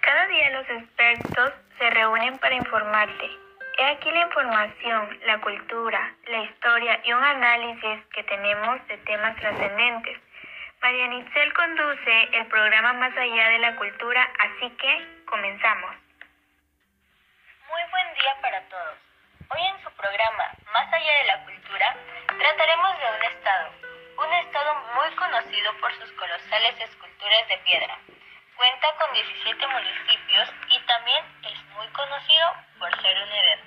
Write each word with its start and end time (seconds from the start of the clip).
Cada 0.00 0.26
día 0.26 0.50
los 0.50 0.68
expertos 0.68 1.52
se 1.78 1.90
reúnen 1.90 2.38
para 2.38 2.54
informarte. 2.54 3.51
He 3.82 3.84
aquí 3.84 4.12
la 4.12 4.20
información, 4.20 5.18
la 5.26 5.40
cultura, 5.40 6.14
la 6.28 6.38
historia 6.44 7.00
y 7.02 7.12
un 7.14 7.24
análisis 7.24 8.06
que 8.14 8.22
tenemos 8.22 8.86
de 8.86 8.96
temas 8.98 9.34
trascendentes. 9.34 10.20
María 10.80 11.08
Nitzel 11.08 11.52
conduce 11.52 12.22
el 12.32 12.46
programa 12.46 12.92
Más 12.92 13.16
allá 13.16 13.48
de 13.48 13.58
la 13.58 13.74
cultura, 13.74 14.30
así 14.38 14.70
que 14.76 15.24
comenzamos. 15.24 15.96
Muy 17.66 17.82
buen 17.90 18.14
día 18.14 18.36
para 18.40 18.60
todos. 18.68 18.98
Hoy 19.48 19.62
en 19.66 19.82
su 19.82 19.90
programa 19.96 20.44
Más 20.72 20.92
allá 20.92 21.14
de 21.18 21.24
la 21.24 21.44
cultura 21.44 21.96
trataremos 22.38 22.98
de 23.00 23.06
un 23.18 23.22
estado, 23.34 23.70
un 24.16 24.32
estado 24.46 24.74
muy 24.94 25.10
conocido 25.16 25.76
por 25.80 25.92
sus 25.98 26.12
colosales 26.12 26.80
esculturas 26.82 27.48
de 27.48 27.58
piedra. 27.66 27.98
Cuenta 28.54 28.94
con 29.00 29.12
17 29.12 29.66
municipios 29.66 30.54
y 30.68 30.78
también 30.86 31.24
es 31.50 31.64
muy 31.74 31.88
conocido 31.88 32.46
por 32.78 33.02
ser 33.02 33.16
un 33.16 33.32
Edén. 33.32 33.61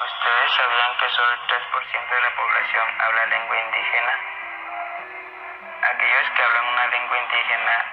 ¿Ustedes 0.00 0.52
sabían 0.56 0.96
que 0.96 1.08
solo 1.10 1.32
el 1.34 1.40
3% 1.40 2.08
de 2.08 2.20
la 2.22 2.34
población 2.34 3.00
habla 3.00 3.26
lengua 3.26 3.60
indígena? 3.60 4.14
Aquellos 5.92 6.30
que 6.30 6.42
hablan 6.42 6.64
una 6.68 6.86
lengua 6.86 7.18
indígena 7.18 7.84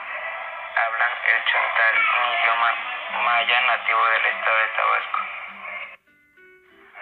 hablan 0.77 1.11
el 1.11 1.43
chontal, 1.51 1.95
un 1.97 2.39
idioma 2.39 2.75
maya 3.25 3.59
nativo 3.59 4.05
del 4.05 4.25
estado 4.25 4.57
de 4.57 4.67
Tabasco. 4.67 5.19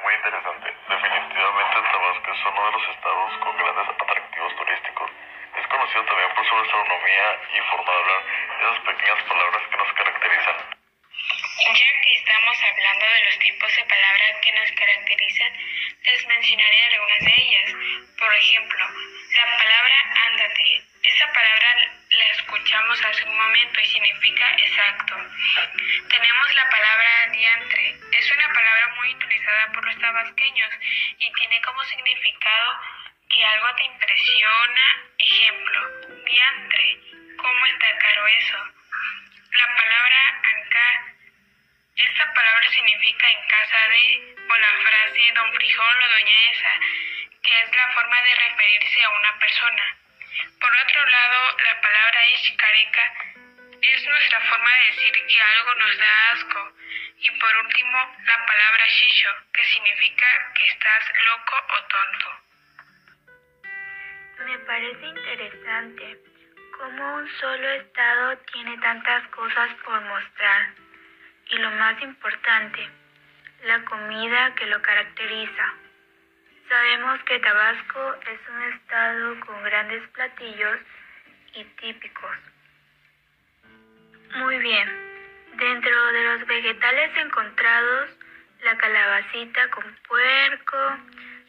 Muy 0.02 0.14
interesante. 0.16 0.74
Definitivamente 0.90 1.82
Tabasco 1.92 2.32
es 2.32 2.46
uno 2.46 2.66
de 2.66 2.72
los 2.72 2.90
estados 2.90 3.38
con 3.38 3.58
grandes 3.58 3.90
atractivos 3.90 4.56
turísticos. 4.56 5.12
Es 5.56 5.68
conocido 5.68 6.04
también 6.06 6.34
por 6.34 6.46
su 6.48 6.56
gastronomía 6.56 7.40
y 7.54 7.62
forma 7.70 7.92
de 7.92 8.00
hablar 8.00 8.22
esas 8.60 8.80
pequeñas 8.80 9.24
palabras 9.24 9.64
que 9.70 9.78
nos 9.78 9.94
caracterizan. 9.94 10.58
Ya 11.66 12.02
que 12.02 12.05
estamos 12.26 12.58
hablando 12.64 13.06
de 13.06 13.26
los 13.26 13.38
tipos 13.38 13.76
de 13.76 13.86
palabras 13.86 14.32
que 14.42 14.52
nos 14.54 14.72
caracterizan, 14.72 15.54
les 16.06 16.26
mencionaré 16.26 16.86
don 45.86 45.94
frijol 45.94 46.04
o 46.04 46.10
doña 46.10 46.52
esa, 46.52 46.74
que 47.44 47.64
es 47.64 47.76
la 47.76 47.94
forma 47.94 48.22
de 48.22 48.36
referirse 48.36 49.04
a 49.04 49.10
una 49.10 49.40
persona. 49.40 49.98
Por 50.60 50.72
otro 50.76 51.06
lado, 51.06 51.58
la 51.64 51.82
palabra 51.82 52.28
ishkareca 52.34 53.14
es 53.82 54.08
nuestra 54.08 54.42
forma 54.42 54.72
de 54.74 54.86
decir 54.92 55.14
que 55.28 55.42
algo 55.42 55.76
nos 55.76 55.98
da 55.98 56.32
asco. 56.32 56.72
Y 57.18 57.32
por 57.40 57.58
último, 57.58 58.16
la 58.26 58.46
palabra 58.46 58.86
shisho, 58.88 59.30
que 59.54 59.66
significa 59.66 60.54
que 60.56 60.66
estás 60.66 61.04
loco 61.26 61.56
o 61.70 61.84
tonto. 61.94 62.30
Me 64.46 64.58
parece 64.60 65.06
interesante 65.06 66.18
cómo 66.78 67.16
un 67.16 67.40
solo 67.40 67.70
estado 67.70 68.38
tiene 68.52 68.78
tantas 68.80 69.28
cosas 69.30 69.70
por 69.86 70.02
mostrar. 70.02 70.74
Y 71.48 71.58
lo 71.58 71.72
más 71.72 72.02
importante, 72.02 72.90
la 73.64 73.84
comida 73.86 74.54
que 74.56 74.66
lo 74.66 74.82
caracteriza. 74.82 75.85
Sabemos 76.70 77.24
que 77.24 77.40
Tabasco 77.40 78.16
es 78.32 78.40
un 78.50 78.62
estado 78.74 79.40
con 79.42 79.64
grandes 79.64 80.08
platillos 80.10 80.80
y 81.54 81.64
típicos. 81.64 82.38
Muy 84.36 84.58
bien, 84.58 84.90
dentro 85.58 86.06
de 86.12 86.24
los 86.24 86.48
vegetales 86.48 87.18
encontrados, 87.18 88.10
la 88.64 88.78
calabacita 88.78 89.70
con 89.70 89.84
puerco, 90.08 90.98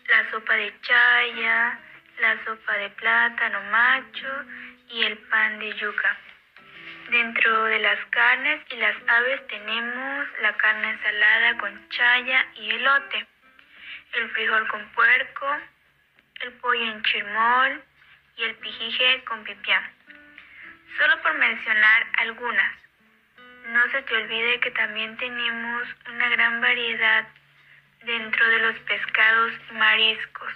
la 0.09 0.31
sopa 0.31 0.55
de 0.55 0.75
chaya, 0.83 1.79
la 2.21 2.45
sopa 2.45 2.73
de 2.75 2.91
plátano 2.91 3.61
macho 3.71 4.45
y 4.91 5.03
el 5.03 5.17
pan 5.19 5.59
de 5.59 5.73
yuca. 5.77 6.17
Dentro 7.11 7.65
de 7.65 7.79
las 7.79 8.05
carnes 8.11 8.61
y 8.71 8.77
las 8.77 8.97
aves 9.07 9.47
tenemos 9.47 10.29
la 10.43 10.53
carne 10.57 10.91
ensalada 10.91 11.59
con 11.59 11.89
chaya 11.89 12.47
y 12.57 12.71
elote, 12.71 13.27
el 14.17 14.31
frijol 14.31 14.67
con 14.69 14.89
puerco, 14.91 15.57
el 16.43 16.53
pollo 16.55 16.85
en 16.85 17.03
chirmol 17.03 17.83
y 18.37 18.45
el 18.45 18.55
pijije 18.57 19.25
con 19.25 19.45
pipián. 19.45 19.85
Solo 20.99 21.21
por 21.23 21.35
mencionar 21.35 22.07
algunas. 22.19 22.73
No 23.69 23.91
se 23.91 24.03
te 24.03 24.15
olvide 24.15 24.61
que 24.61 24.71
también 24.71 25.17
tenemos 25.17 25.89
una 26.09 26.29
gran 26.31 26.61
variedad 26.61 27.27
dentro 28.05 28.49
de 28.49 28.59
los 28.61 28.79
pescados 28.81 29.53
y 29.71 29.75
mariscos. 29.75 30.53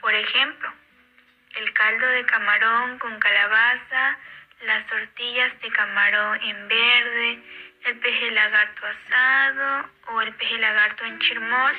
Por 0.00 0.14
ejemplo, 0.14 0.72
el 1.56 1.72
caldo 1.74 2.06
de 2.06 2.26
camarón 2.26 2.98
con 2.98 3.18
calabaza, 3.18 4.18
las 4.62 4.86
tortillas 4.86 5.60
de 5.60 5.68
camarón 5.70 6.40
en 6.42 6.68
verde, 6.68 7.42
el 7.84 7.98
peje 7.98 8.30
lagarto 8.30 8.86
asado 8.86 9.90
o 10.08 10.22
el 10.22 10.34
peje 10.34 10.58
lagarto 10.58 11.04
en 11.04 11.18
chirmol, 11.20 11.72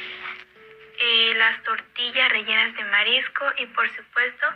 eh, 1.00 1.34
las 1.36 1.62
tortillas 1.64 2.30
rellenas 2.30 2.76
de 2.76 2.84
marisco 2.86 3.46
y 3.58 3.66
por 3.68 3.88
supuesto 3.96 4.48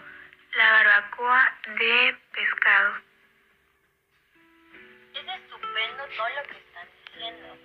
la 0.53 0.71
barbacoa 0.71 1.57
de 1.67 2.17
pescado. 2.33 2.95
Es 5.13 5.27
estupendo 5.27 6.03
todo 6.17 6.29
lo 6.29 6.43
que 6.43 6.57
están 6.57 6.87
diciendo. 7.05 7.57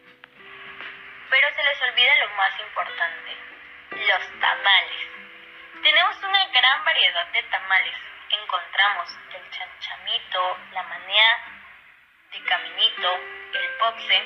Pero 1.31 1.49
se 1.57 1.65
les 1.65 1.83
olvida 1.83 2.17
lo 2.19 2.35
más 2.37 2.61
importante, 2.61 3.37
los 3.91 4.41
tamales. 4.41 5.09
Tenemos 5.83 6.17
una 6.23 6.47
gran 6.49 6.85
variedad 6.85 7.27
de 7.33 7.43
tamales. 7.45 7.97
Encontramos 8.31 9.09
el 9.35 9.51
chanchamito, 9.51 10.59
la 10.73 10.83
manea 10.83 11.39
de 12.33 12.41
caminito, 12.43 13.15
el 13.55 13.69
popse, 13.79 14.17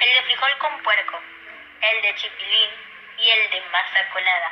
el 0.00 0.14
de 0.14 0.22
frijol 0.24 0.58
con 0.58 0.82
puerco, 0.82 1.20
el 1.80 2.02
de 2.02 2.14
chipilín 2.16 2.91
y 3.22 3.30
el 3.30 3.50
de 3.50 3.60
masa 3.70 4.08
colada. 4.12 4.50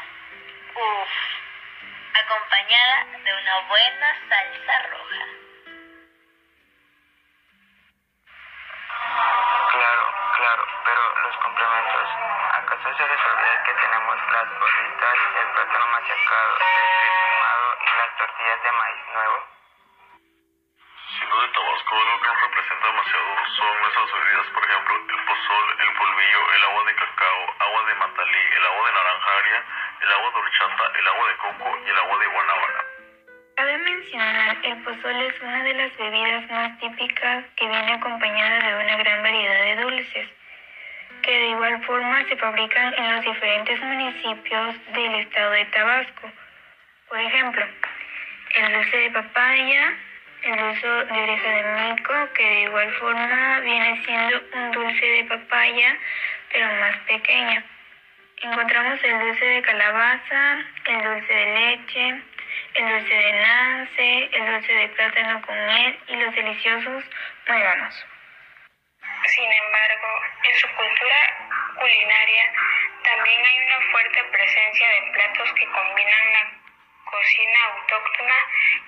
Uf, 0.75 1.09
acompañada 2.15 3.05
de 3.25 3.35
una 3.35 3.59
buena 3.67 4.17
salsa 4.29 4.79
roja. 4.91 5.27
Claro, 9.73 10.15
claro, 10.37 10.65
pero 10.85 11.19
los 11.23 11.37
complementos. 11.39 12.09
¿Acaso 12.53 12.97
se 12.97 13.09
les 13.09 13.21
olvida 13.27 13.63
que 13.65 13.75
tenemos 13.75 14.17
las 14.33 14.49
gorditas, 14.61 15.19
el 15.41 15.49
plátano 15.53 15.87
machacado, 15.89 16.55
el 16.55 16.87
queso 17.01 17.25
ahumado 17.27 17.77
y 17.81 17.99
las 17.99 18.17
tortillas 18.19 18.63
de 18.63 18.73
maíz 18.73 19.03
nuevo? 19.15 19.61
Sin 21.19 21.29
duda 21.29 21.53
Tabasco 21.53 21.97
algo 21.97 22.21
que 22.21 22.29
nos 22.29 22.41
representa 22.41 22.87
demasiado 22.87 23.47
son 23.57 23.81
nuestras 23.81 24.13
bebidas, 24.13 24.47
por 24.55 24.65
ejemplo, 24.65 24.95
el 24.95 25.25
pozol, 25.25 25.77
el 25.81 25.93
polvillo, 25.95 26.53
el 26.55 26.65
agua 26.65 26.85
de 26.85 26.95
cacao, 26.95 27.55
de 27.91 27.97
matalí, 27.97 28.39
el 28.57 28.67
agua 28.67 28.87
de 28.87 28.93
naranja 28.95 29.31
agria, 29.39 29.65
el 30.01 30.13
agua 30.13 30.31
de 30.31 30.39
horchata, 30.39 30.99
el 30.99 31.09
agua 31.09 31.29
de 31.29 31.37
coco 31.37 31.79
y 31.85 31.91
el 31.91 31.99
agua 31.99 32.19
de 32.19 32.27
guanábana. 32.27 32.81
Cabe 33.57 33.79
mencionar, 33.79 34.57
el 34.63 34.77
pozole 34.85 35.27
es 35.27 35.41
una 35.43 35.63
de 35.65 35.75
las 35.75 35.97
bebidas 35.97 36.51
más 36.51 36.79
típicas 36.79 37.45
que 37.57 37.67
viene 37.67 37.93
acompañada 37.93 38.59
de 38.61 38.85
una 38.85 38.97
gran 38.97 39.23
variedad 39.23 39.63
de 39.65 39.83
dulces, 39.83 40.29
que 41.23 41.31
de 41.33 41.49
igual 41.49 41.85
forma 41.85 42.25
se 42.29 42.37
fabrican 42.37 42.95
en 42.95 43.17
los 43.17 43.25
diferentes 43.25 43.81
municipios 43.81 44.93
del 44.93 45.15
estado 45.17 45.51
de 45.51 45.65
Tabasco. 45.67 46.31
Por 47.09 47.19
ejemplo, 47.19 47.67
el 48.55 48.73
dulce 48.73 48.97
de 48.97 49.11
papaya, 49.11 49.93
el 50.43 50.57
dulce 50.57 50.87
de 50.87 51.23
oreja 51.23 51.49
de 51.51 51.95
mico, 51.95 52.15
que 52.35 52.45
de 52.45 52.61
igual 52.63 52.93
forma 52.95 53.61
viene 53.61 54.05
siendo 54.05 54.41
un 54.55 54.71
dulce 54.71 55.07
de 55.07 55.25
papaya 55.25 55.99
pero 56.53 56.67
más 56.67 56.97
pequeña. 57.07 57.65
Encontramos 58.43 58.99
el 59.05 59.21
dulce 59.21 59.45
de 59.45 59.63
calabaza, 59.63 60.65
el 60.87 61.03
dulce 61.03 61.35
de 61.35 61.47
leche, 61.47 62.23
el 62.75 62.89
dulce 62.89 63.15
de 63.15 63.33
nance, 63.33 64.31
el 64.33 64.47
dulce 64.47 64.73
de 64.73 64.89
plátano 64.89 65.43
con 65.43 65.67
miel 65.67 65.99
y 66.09 66.17
los 66.17 66.35
deliciosos 66.35 67.05
muéganos. 67.47 68.07
Sin 69.27 69.53
embargo, 69.53 70.23
en 70.45 70.55
su 70.57 70.69
cultura 70.69 71.17
culinaria 71.79 72.53
también 73.05 73.45
hay 73.45 73.59
una 73.59 73.91
fuerte 73.91 74.25
presencia 74.33 74.89
de 74.89 75.13
platos 75.13 75.53
que 75.53 75.67
combinan 75.67 76.33
la 76.33 76.51
cocina 77.05 77.59
autóctona 77.75 78.37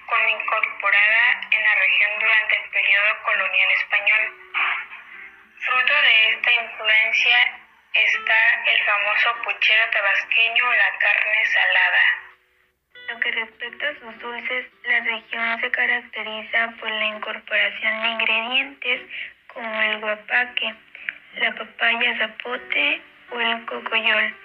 con 0.07 0.29
incorporada 0.31 1.41
en 1.51 1.63
la 1.63 1.75
región 1.75 2.21
durante 2.21 2.57
el 2.57 2.71
periodo 2.71 3.23
colonial 3.23 3.71
español. 3.73 4.33
Fruto 5.59 5.95
de 6.03 6.29
esta 6.31 6.53
influencia 6.53 7.62
está 7.94 8.65
el 8.73 8.83
famoso 8.85 9.43
puchero 9.44 9.91
tabasqueño 9.91 10.73
la 10.73 10.99
carne 10.99 11.44
salada. 11.44 12.05
Lo 13.09 13.21
que 13.21 13.31
respecta 13.33 13.89
a 13.89 13.94
sus 13.99 14.19
dulces, 14.19 14.67
la 14.85 15.00
región 15.00 15.61
se 15.61 15.71
caracteriza 15.71 16.75
por 16.81 16.91
la 16.91 17.05
incorporación 17.05 18.03
de 18.03 18.09
ingredientes 18.09 19.00
como 19.49 19.83
el 19.83 19.99
guapaque, 20.00 20.75
la 21.35 21.53
papaya 21.53 22.19
zapote 22.19 23.03
o 23.31 23.41
el 23.41 23.67
cocoyol. 23.67 24.37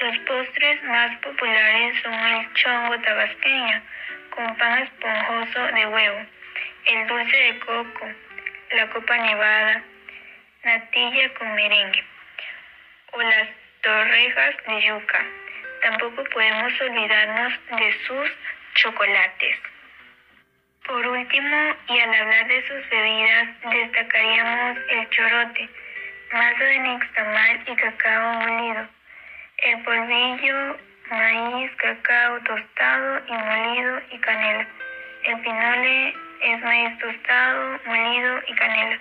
Los 0.00 0.18
postres 0.20 0.82
más 0.84 1.16
populares 1.18 2.00
son 2.02 2.14
el 2.14 2.54
chongo 2.54 2.98
tabasqueño, 3.00 3.82
con 4.30 4.56
pan 4.56 4.82
esponjoso 4.82 5.66
de 5.74 5.86
huevo, 5.86 6.26
el 6.86 7.06
dulce 7.06 7.36
de 7.36 7.58
coco, 7.58 8.08
la 8.70 8.88
copa 8.90 9.16
nevada, 9.18 9.82
natilla 10.62 11.34
con 11.34 11.54
merengue 11.54 12.07
o 13.18 13.22
las 13.22 13.48
torrejas 13.82 14.54
de 14.66 14.82
yuca. 14.86 15.24
Tampoco 15.82 16.22
podemos 16.32 16.80
olvidarnos 16.80 17.52
de 17.70 17.92
sus 18.06 18.30
chocolates. 18.74 19.56
Por 20.86 21.06
último, 21.06 21.76
y 21.88 21.98
al 21.98 22.14
hablar 22.14 22.46
de 22.46 22.66
sus 22.66 22.90
bebidas, 22.90 23.48
destacaríamos 23.70 24.78
el 24.90 25.10
chorote, 25.10 25.68
masa 26.32 26.64
de 26.64 26.78
nixtamal 26.78 27.62
y 27.66 27.76
cacao 27.76 28.32
molido, 28.34 28.88
el 29.64 29.82
polvillo, 29.82 30.78
maíz, 31.10 31.70
cacao 31.76 32.40
tostado 32.40 33.20
y 33.26 33.32
molido 33.32 34.00
y 34.12 34.18
canela. 34.18 34.66
El 35.24 35.40
pinole 35.40 36.14
es 36.42 36.60
maíz 36.62 36.98
tostado, 36.98 37.80
molido 37.84 38.42
y 38.46 38.54
canela. 38.54 38.98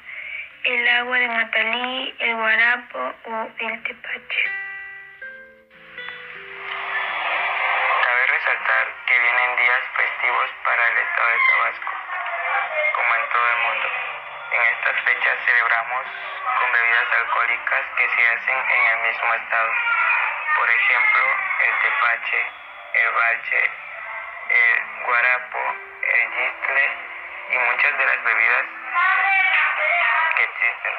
El 0.68 0.86
agua 0.86 1.18
de 1.18 1.28
matalí, 1.30 2.16
el 2.20 2.36
guarapo 2.36 3.00
o 3.00 3.50
el 3.58 3.84
tepache. 3.84 4.44
Cabe 8.04 8.28
resaltar 8.28 8.86
que 9.06 9.18
vienen 9.18 9.56
días 9.56 9.84
festivos 9.96 10.50
para 10.66 10.88
el 10.90 10.98
estado 10.98 11.30
de 11.30 11.40
Tabasco, 11.48 11.94
como 12.96 13.16
en 13.16 13.30
todo 13.30 13.48
el 13.48 13.58
mundo. 13.64 13.88
En 14.52 14.62
estas 14.76 15.02
fechas 15.06 15.38
celebramos 15.46 16.06
con 16.60 16.72
bebidas 16.74 17.14
alcohólicas 17.16 17.86
que 17.96 18.10
se 18.10 18.28
hacen 18.28 18.58
en 18.58 18.88
el 18.92 18.98
mismo 19.08 19.34
estado. 19.36 19.72
Por 20.58 20.70
ejemplo, 20.70 21.24
el 21.64 21.74
tepache, 21.80 22.42
el 22.94 23.12
balche, 23.14 23.72
el 24.50 25.06
guarapo, 25.06 25.60
el 26.12 26.24
yistle 26.36 26.92
y 27.52 27.58
muchas 27.58 27.98
de 27.98 28.06
las 28.06 28.24
bebidas 28.26 28.87
que 30.36 30.44
existen. 30.44 30.94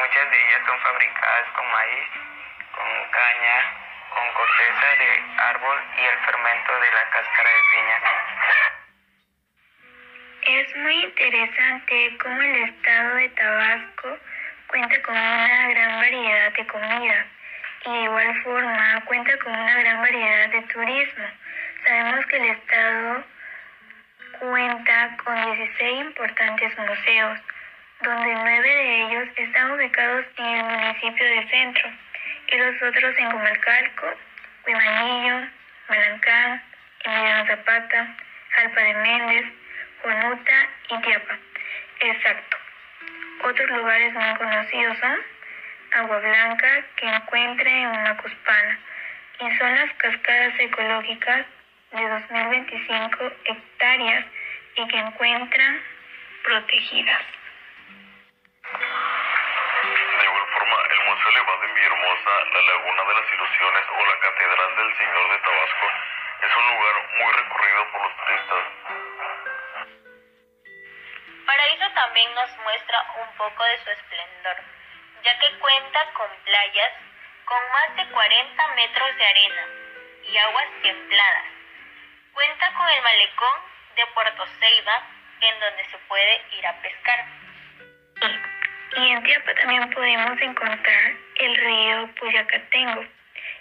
Muchas 0.00 0.30
de 0.30 0.36
ellas 0.46 0.62
son 0.66 0.78
fabricadas 0.80 1.46
con 1.56 1.70
maíz, 1.70 2.08
con 2.72 3.10
caña, 3.10 3.56
con 4.14 4.32
corteza 4.32 4.88
de 4.98 5.10
árbol 5.38 5.78
y 5.96 6.04
el 6.04 6.18
fermento 6.18 6.80
de 6.80 6.90
la 6.92 7.10
cáscara 7.10 7.50
de 7.50 7.62
piña. 7.72 7.98
Es 10.42 10.76
muy 10.76 11.04
interesante 11.04 12.18
cómo 12.22 12.40
el 12.40 12.56
estado 12.64 13.14
de 13.16 13.28
Tabasco 13.30 14.18
cuenta 14.68 15.02
con 15.02 15.16
una 15.16 15.68
gran 15.68 16.00
variedad 16.00 16.52
de 16.52 16.66
comida 16.66 17.26
y 17.84 17.92
de 17.92 18.02
igual 18.04 18.42
forma 18.42 19.04
cuenta 19.04 19.38
con 19.38 19.52
una 19.52 19.78
gran 19.78 20.00
variedad 20.00 20.48
de 20.48 20.62
turismo. 20.62 21.26
Sabemos 21.84 22.26
que 22.26 22.36
el 22.36 22.44
estado 22.50 23.24
cuenta 24.38 25.16
con 25.24 25.34
16 25.56 26.06
importantes 26.06 26.78
museos, 26.78 27.38
donde 28.02 28.34
nueve 28.34 28.68
de 28.68 29.02
ellos 29.02 29.28
están 29.36 29.72
ubicados 29.72 30.24
en 30.36 30.44
el 30.44 30.64
municipio 30.64 31.24
de 31.24 31.48
Centro 31.48 31.90
y 32.48 32.56
los 32.56 32.82
otros 32.82 33.16
en 33.18 33.30
Comalcalco, 33.30 34.14
Huimanillo, 34.66 35.48
Malancán, 35.88 36.62
Emiliano 37.04 37.46
Zapata, 37.46 38.16
Jalpa 38.50 38.80
de 38.80 38.94
Méndez, 38.94 39.44
Juanuta 40.02 40.68
y 40.90 41.00
Tiapa. 41.02 41.38
Exacto. 42.00 42.56
Otros 43.44 43.70
lugares 43.70 44.12
muy 44.14 44.34
conocidos 44.36 44.98
son 44.98 45.18
Agua 45.92 46.18
Blanca, 46.18 46.84
que 46.96 47.06
encuentra 47.06 47.70
en 47.70 48.02
Macuspana, 48.02 48.78
y 49.40 49.56
son 49.56 49.74
las 49.74 49.92
cascadas 49.94 50.54
ecológicas 50.58 51.46
de 51.90 51.98
2.025 51.98 53.32
hectáreas 53.44 54.24
y 54.76 54.88
que 54.88 54.98
encuentran 54.98 55.82
protegidas. 56.44 57.22
De 60.18 60.24
igual 60.24 60.46
forma, 60.52 60.76
el 60.90 61.00
Museo 61.06 61.28
Elevado 61.28 61.64
en 61.64 61.74
Villahermosa, 61.74 62.30
la 62.52 62.60
Laguna 62.60 63.02
de 63.04 63.14
las 63.14 63.32
Ilusiones 63.32 63.84
o 63.88 64.06
la 64.06 64.18
Catedral 64.20 64.76
del 64.76 64.96
Señor 64.98 65.30
de 65.30 65.38
Tabasco 65.38 65.86
es 66.42 66.56
un 66.56 66.66
lugar 66.74 66.94
muy 67.18 67.32
recurrido 67.32 67.90
por 67.92 68.02
los 68.02 68.16
turistas. 68.16 68.64
Paraíso 71.46 71.90
también 71.94 72.34
nos 72.34 72.56
muestra 72.58 72.98
un 73.22 73.36
poco 73.36 73.64
de 73.64 73.78
su 73.84 73.90
esplendor, 73.90 74.56
ya 75.24 75.38
que 75.38 75.58
cuenta 75.58 76.12
con 76.12 76.28
playas 76.44 76.92
con 77.46 77.62
más 77.72 77.96
de 77.96 78.12
40 78.12 78.68
metros 78.74 79.16
de 79.16 79.24
arena 79.24 79.66
y 80.30 80.36
aguas 80.36 80.68
templadas. 80.82 81.57
El 82.88 83.02
malecón 83.02 83.60
de 83.96 84.02
Puerto 84.14 84.46
Ceiba, 84.58 85.02
en 85.42 85.60
donde 85.60 85.84
se 85.90 85.98
puede 86.08 86.42
ir 86.58 86.66
a 86.66 86.80
pescar. 86.80 87.24
Y 88.96 89.10
en 89.10 89.22
Tiapa 89.24 89.54
también 89.54 89.90
podemos 89.90 90.40
encontrar 90.40 91.12
el 91.36 91.56
río 91.56 92.08
Puyacatengo 92.14 93.04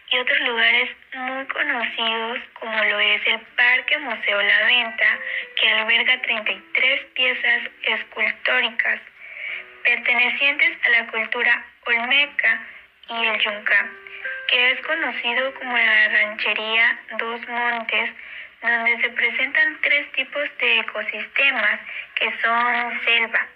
y 0.09 0.19
otros 0.19 0.39
lugares 0.39 0.89
muy 1.13 1.45
conocidos 1.47 2.39
como 2.53 2.83
lo 2.85 2.99
es 2.99 3.27
el 3.27 3.39
Parque 3.57 3.97
Museo 3.97 4.41
La 4.41 4.63
Venta, 4.65 5.19
que 5.59 5.69
alberga 5.71 6.21
33 6.21 7.05
piezas 7.13 7.61
escultóricas 7.83 9.01
pertenecientes 9.83 10.77
a 10.85 10.89
la 10.89 11.07
cultura 11.07 11.65
olmeca 11.85 12.67
y 13.09 13.25
el 13.25 13.39
yunca, 13.39 13.89
que 14.47 14.71
es 14.71 14.81
conocido 14.85 15.53
como 15.55 15.77
la 15.77 16.07
ranchería 16.07 16.99
Dos 17.17 17.47
Montes, 17.47 18.11
donde 18.61 19.01
se 19.01 19.09
presentan 19.09 19.81
tres 19.81 20.11
tipos 20.13 20.57
de 20.57 20.79
ecosistemas 20.79 21.79
que 22.15 22.31
son 22.41 23.05
selva, 23.05 23.47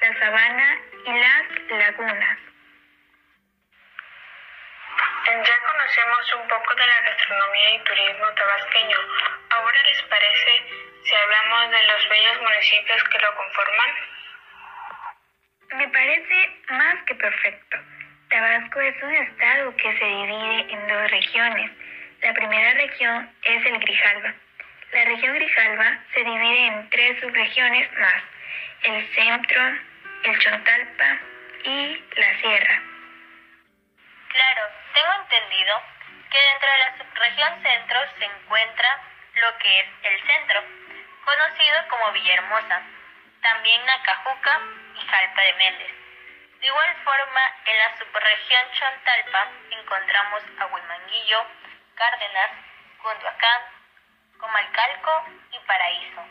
la 0.00 0.18
sabana 0.18 0.78
y 1.06 1.12
las 1.12 1.70
lagunas. 1.70 2.38
Ya 5.26 5.56
conocemos 5.66 6.34
un 6.34 6.48
poco 6.48 6.74
de 6.74 6.86
la 6.86 7.00
gastronomía 7.00 7.74
y 7.74 7.84
turismo 7.84 8.26
tabasqueño. 8.36 8.96
Ahora 9.50 9.82
les 9.84 10.02
parece 10.02 10.62
si 11.02 11.14
hablamos 11.14 11.70
de 11.70 11.82
los 11.86 12.08
bellos 12.08 12.42
municipios 12.42 13.04
que 13.04 13.18
lo 13.18 13.34
conforman. 13.34 13.94
Me 15.76 15.88
parece 15.88 16.62
más 16.68 17.02
que 17.06 17.14
perfecto. 17.14 17.78
Tabasco 18.28 18.80
es 18.80 19.02
un 19.02 19.14
estado 19.14 19.76
que 19.76 19.98
se 19.98 20.04
divide 20.04 20.72
en 20.72 20.88
dos 20.88 21.10
regiones. 21.10 21.70
La 22.24 22.32
primera 22.32 22.72
región 22.72 23.36
es 23.42 23.66
el 23.66 23.78
Grijalva. 23.80 24.32
La 24.92 25.04
región 25.04 25.34
Grijalva 25.34 25.98
se 26.14 26.24
divide 26.24 26.66
en 26.68 26.88
tres 26.88 27.20
subregiones 27.20 27.92
más, 27.98 28.22
el 28.84 29.14
centro, 29.14 29.60
el 30.22 30.38
Chontalpa 30.38 31.18
y 31.64 32.02
la 32.16 32.40
Sierra. 32.40 32.82
Claro, 34.28 34.62
tengo 34.94 35.12
entendido 35.20 35.82
que 36.30 36.38
dentro 36.38 36.70
de 36.70 36.78
la 36.78 36.96
subregión 36.96 37.62
centro 37.62 37.98
se 38.18 38.24
encuentra 38.24 38.88
lo 39.34 39.58
que 39.58 39.80
es 39.80 39.86
el 40.04 40.26
centro, 40.26 40.64
conocido 41.26 41.88
como 41.90 42.12
Villahermosa, 42.12 42.82
también 43.42 43.84
Nacajuca 43.84 44.60
y 44.96 45.06
Jalpa 45.06 45.42
de 45.42 45.52
Méndez. 45.52 45.92
De 46.58 46.66
igual 46.68 46.96
forma, 47.04 47.40
en 47.66 47.78
la 47.80 47.98
subregión 47.98 48.62
Chontalpa 48.72 49.48
encontramos 49.72 50.42
a 50.58 50.66
Huimanguillo, 50.68 51.63
Cárdenas, 51.94 52.50
Cunduacán, 53.02 53.62
Comalcalco 54.38 55.24
y 55.52 55.58
Paraíso. 55.66 56.22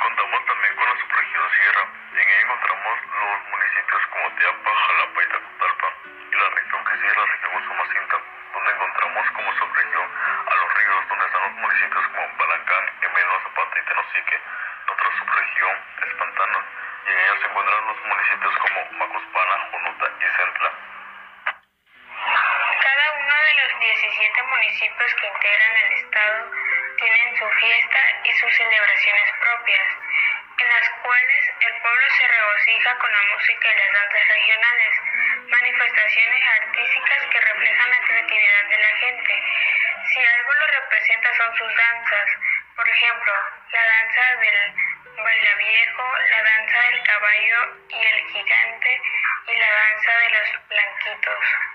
Contamos 0.00 0.46
también 0.46 0.74
con 0.76 0.88
la 0.88 0.96
subregión 1.00 1.50
Sierra. 1.50 1.84
En 2.14 2.28
ella 2.28 2.40
encontramos 2.42 2.98
los 3.04 3.38
municipios 3.50 4.02
como 4.06 4.30
Teapa, 4.38 4.70
Jalapa 4.70 5.22
y 5.22 5.28
Tacotalpa, 5.28 5.88
y 6.06 6.34
la 6.34 6.48
región 6.50 6.84
que 6.84 6.94
sigue 6.94 7.14
la 7.14 7.26
región 7.26 7.54
Usumacinta, 7.54 8.16
donde 8.54 8.70
encontramos 8.70 9.30
como 9.30 9.52
subregión 9.58 10.06
a 10.46 10.54
los 10.54 10.74
ríos, 10.74 11.08
donde 11.08 11.26
están 11.26 11.42
los 11.42 11.52
municipios 11.58 12.04
como 12.08 12.36
Balacán, 12.38 12.84
Emeno, 13.02 13.40
Zapata 13.42 13.78
y 13.78 13.84
Tenosique. 13.84 14.38
Otra 14.88 15.08
subregión 15.18 15.74
es 16.06 16.14
Pantano, 16.14 16.58
y 17.04 17.10
en 17.10 17.18
ella 17.18 17.34
se 17.40 17.46
encuentran 17.46 17.86
los 17.86 18.00
municipios 18.04 18.54
como 18.58 18.78
Macuspana, 18.92 19.54
Jonuta 19.72 20.06
y 20.20 20.26
Centla. 20.38 20.70
Cada 22.14 23.12
uno 23.12 23.34
de 23.34 23.52
los 23.60 23.80
17 23.80 24.42
municipios 24.74 25.14
que 25.14 25.26
integran 25.26 25.76
el 25.76 25.92
Estado 26.02 26.50
tienen 26.98 27.36
su 27.38 27.48
fiesta 27.48 28.00
y 28.24 28.32
sus 28.32 28.56
celebraciones 28.56 29.30
propias, 29.38 29.86
en 30.58 30.68
las 30.68 30.88
cuales 30.98 31.42
el 31.60 31.74
pueblo 31.80 32.06
se 32.10 32.26
regocija 32.26 32.98
con 32.98 33.12
la 33.12 33.22
música 33.34 33.68
y 33.70 33.78
las 33.78 33.92
danzas 33.92 34.28
regionales, 34.34 34.94
manifestaciones 35.46 36.42
artísticas 36.58 37.26
que 37.30 37.40
reflejan 37.40 37.90
la 37.90 38.00
creatividad 38.08 38.64
de 38.68 38.78
la 38.78 38.96
gente. 38.98 39.42
Si 40.10 40.26
algo 40.26 40.52
lo 40.52 40.66
representa 40.66 41.34
son 41.36 41.56
sus 41.56 41.76
danzas, 41.76 42.30
por 42.74 42.88
ejemplo, 42.88 43.32
la 43.70 43.86
danza 43.86 44.36
del 44.42 44.74
bailaviejo, 45.22 46.18
la 46.18 46.42
danza 46.42 46.80
del 46.90 47.02
caballo 47.04 47.76
y 47.90 48.06
el 48.06 48.18
gigante 48.26 49.00
y 49.46 49.56
la 49.56 49.70
danza 49.70 50.18
de 50.18 50.30
los 50.30 50.68
blanquitos. 50.68 51.73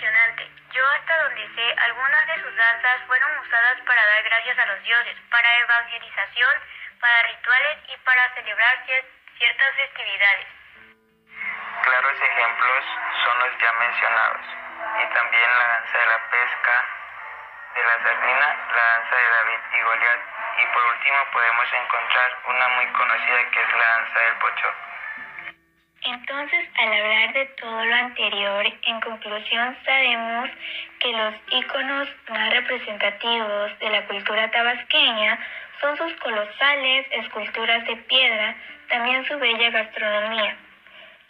Yo 0.00 0.86
hasta 0.94 1.22
donde 1.24 1.48
sé, 1.56 1.74
algunas 1.76 2.26
de 2.28 2.42
sus 2.42 2.54
danzas 2.54 3.02
fueron 3.08 3.38
usadas 3.38 3.80
para 3.84 4.06
dar 4.06 4.22
gracias 4.22 4.58
a 4.58 4.66
los 4.66 4.82
dioses, 4.84 5.16
para 5.28 5.54
evangelización, 5.58 6.54
para 7.00 7.22
rituales 7.24 7.78
y 7.88 7.96
para 8.04 8.34
celebrar 8.34 8.86
cier- 8.86 9.04
ciertas 9.38 9.74
festividades. 9.74 10.46
Claros 11.82 12.20
ejemplos 12.20 12.84
son 13.24 13.38
los 13.40 13.58
ya 13.58 13.72
mencionados, 13.72 14.46
y 15.02 15.14
también 15.14 15.58
la 15.58 15.66
danza 15.66 15.98
de 15.98 16.06
la 16.06 16.30
pesca, 16.30 16.86
de 17.74 17.82
la 17.82 18.02
sardina, 18.04 18.56
la 18.74 18.82
danza 18.82 19.16
de 19.16 19.28
David 19.28 19.60
y 19.72 19.82
Goliat, 19.82 20.20
y 20.62 20.66
por 20.66 20.84
último 20.84 21.30
podemos 21.32 21.72
encontrar 21.72 22.38
una 22.46 22.68
muy 22.68 22.86
conocida 22.92 23.50
que 23.50 23.62
es 23.62 23.72
la 23.72 23.86
danza 23.86 24.20
del 24.20 24.34
pocho. 24.36 24.74
Entonces, 26.02 26.68
al 26.76 26.92
hablar 26.92 27.32
de 27.32 27.46
todo 27.60 27.84
lo 27.84 27.94
anterior, 27.94 28.66
en 28.86 29.00
conclusión 29.00 29.76
sabemos 29.84 30.50
que 31.00 31.12
los 31.12 31.34
íconos 31.50 32.08
más 32.28 32.50
representativos 32.50 33.78
de 33.78 33.90
la 33.90 34.06
cultura 34.06 34.50
tabasqueña 34.50 35.38
son 35.80 35.96
sus 35.96 36.12
colosales 36.14 37.06
esculturas 37.10 37.84
de 37.86 37.96
piedra, 37.96 38.56
también 38.88 39.26
su 39.26 39.38
bella 39.38 39.70
gastronomía 39.70 40.56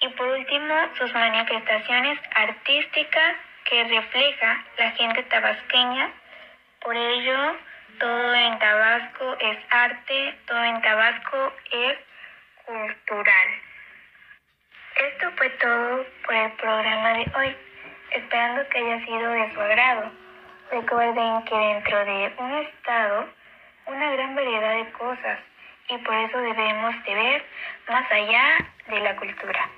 y 0.01 0.09
por 0.11 0.29
último 0.29 0.75
sus 0.97 1.13
manifestaciones 1.13 2.19
artísticas 2.35 3.37
que 3.65 3.85
refleja 3.85 4.65
la 4.79 4.91
gente 4.93 5.23
tabasqueña. 5.25 6.11
Por 6.81 6.97
ello, 6.97 7.57
todo 7.99 8.35
en 8.35 8.59
Tabasco 8.59 9.37
es 9.41 9.59
arte, 9.71 10.39
todo 10.47 10.65
en 10.65 10.81
Tabasco 10.83 11.53
es 11.71 11.99
cultural. 12.65 13.49
Esto 14.97 15.31
fue 15.37 15.51
todo 15.51 16.07
por 16.25 16.28
el 16.45 16.53
programa 16.53 17.15
de 17.15 17.31
hoy, 17.37 17.57
esperando 18.11 18.69
que 18.69 18.79
haya 18.79 19.05
sido 19.05 19.31
de 19.31 19.53
su 19.53 19.61
agrado. 19.61 20.11
Recuerden 20.71 21.43
que 21.45 21.57
dentro 21.57 22.05
de 22.05 22.33
un 22.39 22.53
estado, 22.59 23.29
una 23.87 24.13
gran 24.13 24.35
variedad 24.35 24.77
de 24.77 24.93
cosas 24.93 25.39
y 25.89 25.99
por 25.99 26.15
eso 26.15 26.39
debemos 26.39 27.05
de 27.05 27.15
ver 27.15 27.45
más 27.89 28.13
allá 28.13 28.59
de 28.89 29.01
la 29.01 29.17
cultura. 29.17 29.69